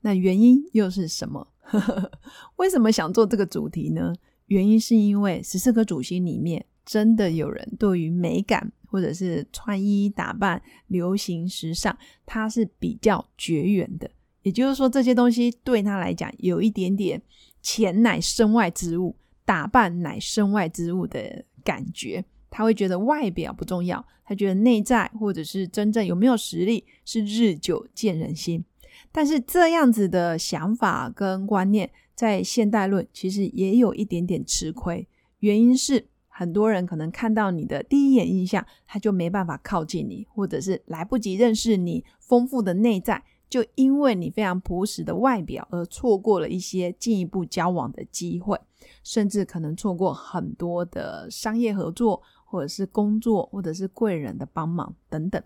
[0.00, 1.46] 那原因又是什么？
[2.56, 4.14] 为什么想做这个主题呢？
[4.46, 14.08] 原因是因为十四颗主星里面，真的有人对于美感或者是穿衣打扮、流行时尚，他是比较绝缘的。
[14.42, 17.20] 也就是说，这些东西对他来讲，有一点点
[17.60, 22.24] 钱乃身外之物，打扮乃身外之物的感觉。
[22.48, 28.64] 他会觉得外表不重要，他觉得内在或者是真正有没有实力是日久见人心。
[29.12, 35.06] 但是这样子的想法跟观念，在现代论其实也有一点点吃亏。
[35.40, 48.58] 原因是很多人可能看到你的第一眼印象，他就没办法靠近你，或者是来不及认识你丰富的内在，就因为你非常朴实的外表而错过了一些进一步交往的机会，
[49.02, 52.22] 甚至可能错过很多的商业合作。
[52.48, 55.42] 或者是工作，或者是贵人的帮忙等等。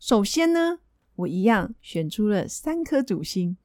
[0.00, 0.80] 首先呢，
[1.16, 3.56] 我一样选出了三颗主星，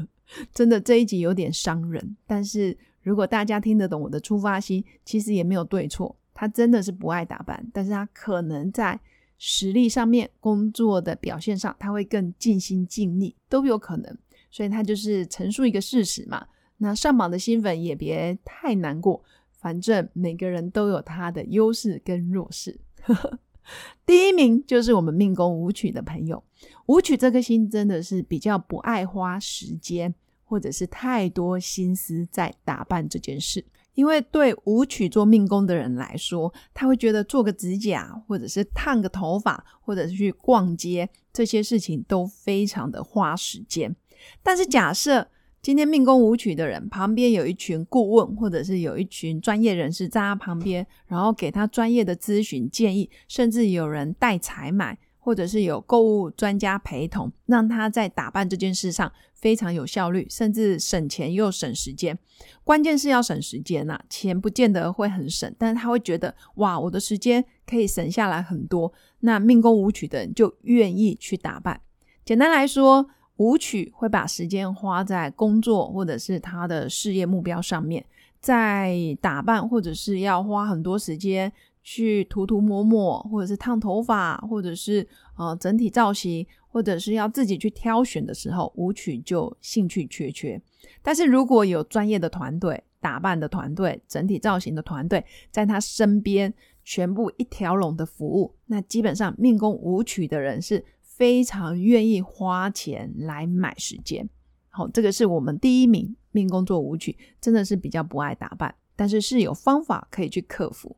[0.52, 2.16] 真的这一集有点伤人。
[2.26, 6.16] 但是如果大家听得懂我的出发心，其实也没有对错。
[6.32, 8.98] 他真的是不爱打扮，但是他可能在
[9.38, 14.18] 实力上面、工作的表现上，他会更尽心尽力，都有可能。
[14.50, 16.46] 所以他就是陈述一个事实嘛。
[16.78, 19.22] 那上榜的新粉也别太难过。
[19.52, 22.78] 反正每个人都有他的优势跟弱势。
[24.04, 26.42] 第一名就是我们命宫舞曲的朋友，
[26.86, 33.64] 舞曲这颗星真的是比较不爱花时间，或者是太多心思在打扮这件事。
[33.94, 43.94] 因为对舞曲做命宫的人来说，他会觉得做个指甲，或者是烫个头发，或者是去逛街，这些事情都非常的花时间。
[44.42, 45.28] 但是假设
[45.62, 62.18] 今天命宫舞曲的人旁边有一群顾问，或者是有一群专业人士在他旁边，然后给他专业的咨询建议，甚至有人代采买，或者是有购物专家陪同，让他在打扮这件事上非常有效率，甚至省钱又省时间。
[62.62, 68.92] 关键是要省时间呐，钱不见得会很省，但是他会觉得哇，我的时间可以省下来很多。
[69.20, 71.80] 那命宫舞曲的人就愿意去打扮。
[72.24, 73.08] 简单来说。
[73.38, 78.06] 舞曲会把时间花在工作或者是他的事业目标上面，
[78.38, 81.52] 在打扮或者是要花很多时间
[81.84, 85.06] 去涂涂抹抹，或者是烫头发，或者是
[85.38, 90.60] 呃整体造型，或者是要自己去挑选的时候，舞曲就兴趣缺缺。
[91.00, 96.52] 但是如果有专业的团队、打扮的团队、整体造型的团队在他身边，
[96.82, 100.84] 全部一条龙的服务，那基本上命宫舞曲的人是。
[101.16, 104.28] 非常愿意花钱来买时间，
[104.68, 110.96] 好，这个是我们第一名命宫做舞曲，真的是比较不爱打扮，但是是有方法可以去克服。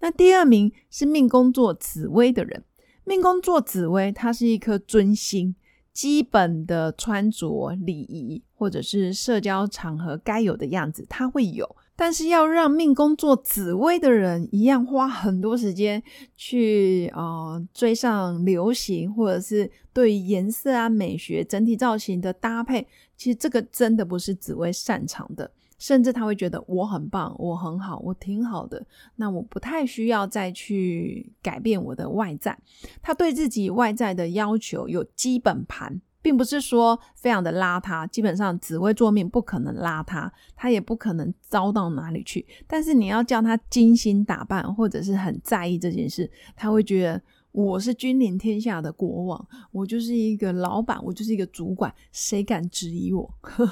[0.00, 2.64] 那第二名是命宫做紫薇的人，
[3.04, 5.54] 命宫做紫薇，它是一颗尊星，
[5.92, 11.76] 基本的穿着礼仪或者是社交场合该有的样子，它会有。
[11.96, 16.00] 但是要让命宫做紫薇的人一样花很多时间
[16.36, 22.86] 去呃追上流行，或者是对颜色啊、美学、整体造型的搭配，
[23.16, 25.50] 其实这个真的不是紫薇擅长的。
[25.78, 28.84] 甚至他会觉得我很棒，我很好，我挺好的，
[29.16, 32.58] 那我不太需要再去改变我的外在。
[33.00, 36.00] 他对自己外在的要求有基本盘。
[36.20, 42.44] 并不是说非常的邋遢，基本上紫薇做命不可能邋遢，他也不可能糟到哪里去。
[42.66, 47.22] 但是你要叫他精心打扮，或者是很在意这件事，他会觉得
[47.58, 53.28] 我是君临天下的国王，我就是一个老板，我就是一个主管，谁敢质疑我？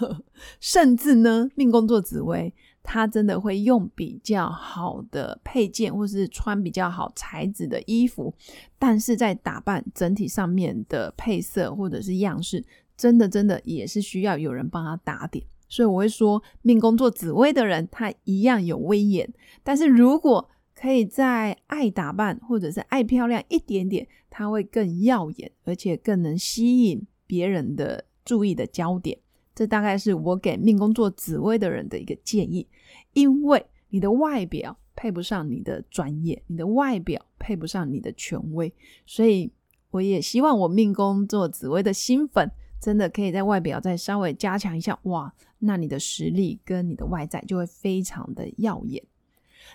[0.58, 2.52] 甚至呢，命宫做紫薇。
[2.82, 8.34] 他真的会用比较好的配件，或是穿比较好材质的衣服，
[8.76, 12.64] 但是在打扮整体上面的配色或者是样式，
[12.96, 15.44] 真的真的也是需要有人帮他打点。
[15.68, 19.32] 所以我会说，命宫做紫薇的人，他一样有威严，
[19.62, 29.18] 但是如果可以在爱打扮或者是爱漂亮一点点，他会更耀眼，而且更能吸引别人的注意的焦点。
[29.54, 32.68] 这大概是我给命宫做紫薇的人的一个建议，
[33.14, 38.70] 因为你的外表配不上你的专业，你的外表配不上你的权威，
[39.06, 39.50] 所以
[39.92, 49.02] 我也希望我命宫做紫薇的新粉真的可以在外表再稍微加强一下，哇，那你的实力跟你的外在就会非常的耀眼。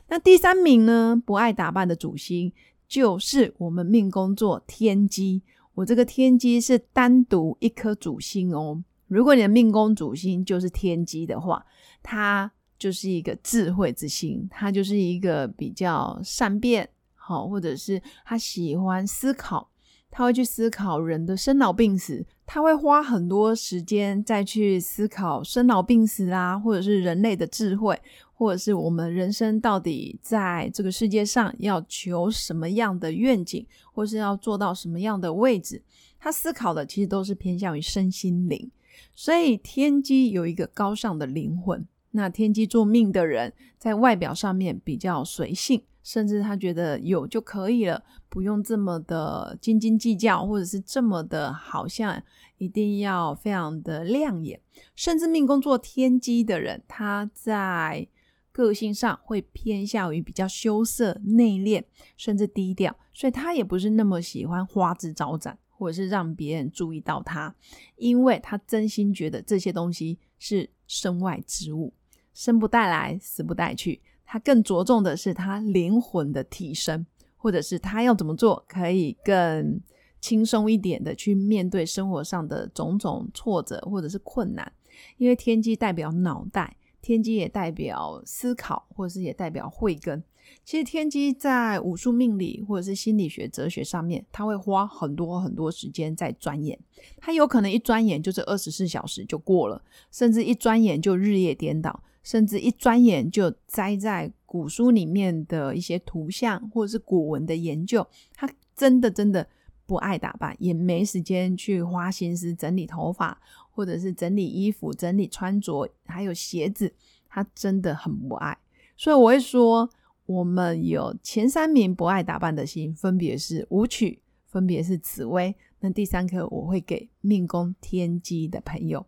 [0.07, 2.51] 那第三名呢，不爱打扮的主星
[2.87, 5.41] 就是我们命宫座天机。
[5.73, 8.83] 我这个天机是单独一颗主星哦。
[9.07, 11.65] 如果你的命宫主星就是天机的话，
[12.03, 19.70] 它就是一个智慧之星，它就是一个比较善变，好，或者是他喜欢思考。
[20.11, 27.97] 他会去思考人的生老病死，他会花很多时间再去思考生老病死啊，或者是人类的智慧，
[28.33, 35.81] 或者是我们人生到底在这个世界上要求什么样的愿景，或是要做到什么样的位置。
[36.19, 38.69] 他思考的其实都是偏向于身心灵，
[39.15, 41.87] 所以天机有一个高尚的灵魂。
[42.11, 45.81] 那天机做命的人，在外表上面比较随性。
[46.03, 52.23] 甚至他觉得有就可以了，不用这么的斤斤计较，或者是这么的好像
[52.57, 54.61] 一定要非常的亮眼。
[54.95, 58.07] 甚至命宫做天机的人，他在
[58.53, 61.83] 个性上会偏向于比较羞涩、内敛，
[62.15, 67.53] 甚至低调，所以他也不是那么喜欢花枝招展，或者是让别人注意到他，
[67.97, 71.93] 因为他真心觉得这些东西是身外之物，
[72.33, 74.01] 生不带来，死不带去。
[74.23, 77.05] 他更着重的是他灵魂的提升，
[77.41, 79.81] 或者是他要怎么做可以更
[80.19, 84.71] 轻松一点的去面对生活上的种种挫折或者是困难。
[85.17, 90.23] 因为天机代表脑袋，天机也代表思考，或者是也代表慧根。
[90.63, 96.77] 其实天机在武术命理或者是心理学、哲学上面，他会花很多很多时间在钻研。
[97.17, 102.03] 他有可能一钻研就是二十四小时就过了，甚至一钻研就日夜颠倒。
[102.23, 109.47] 甚至一钻研就栽在古书里面的一些图像或者是古文的研究，他真的真的
[109.85, 113.39] 不爱打扮，也没时间去花心思整理头发，
[113.69, 116.93] 或者是整理衣服、整理穿着，还有鞋子，
[117.29, 118.57] 他真的很不爱。
[118.97, 119.89] 所以我会说，
[120.25, 129.05] 我们有前三名不爱打扮的心，分别是舞曲，分别是紫薇，那第三颗我会给命宫天机的朋友。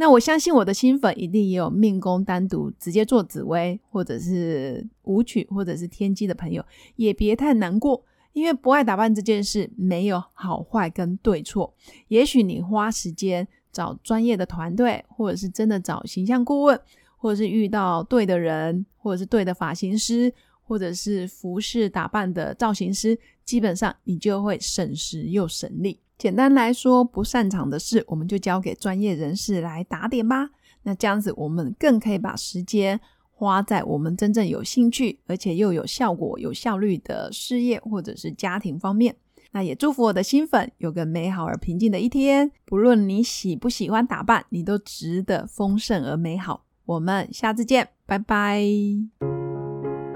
[0.00, 6.64] 那我相信我的新粉一定也有命宫单独直接做紫薇，或者是舞曲，或者是天机的朋友，
[6.94, 11.74] 也别太难过，因为不爱打扮这件事没有好坏跟对错。
[12.06, 16.80] 也许你花时间找专业的团队，或者是真的找形象顾问，
[17.16, 25.98] 或者是遇到对的人，或者是对的发型师，或者是服饰打扮的造型师，基本上你就会省时又省力。
[26.18, 30.50] 简单来说，不擅长的事，我们就交给专业人士来打点吧。
[30.82, 32.98] 那这样子，我们更可以把时间
[33.30, 39.14] 花在我们真正有兴趣，而且又有效果、有效率的事业或者是家庭方面。
[39.52, 42.50] 那也祝福我的新粉有个美好而平静的一天。
[42.66, 46.64] 不论你喜不喜欢打扮，你都值得丰盛而美好。
[46.84, 48.60] 我们下次见，拜拜。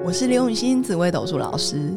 [0.05, 1.97] 我是刘永新紫微斗数老师。